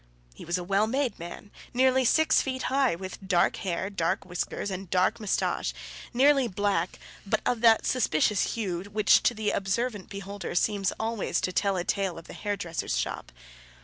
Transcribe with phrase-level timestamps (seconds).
[0.33, 4.71] He was a well made man, nearly six feet high, with dark hair, dark whiskers,
[4.71, 5.75] and dark moustache,
[6.11, 11.53] nearly black, but of that suspicious hue which to the observant beholder seems always to
[11.53, 13.31] tell a tale of the hairdresser's shop.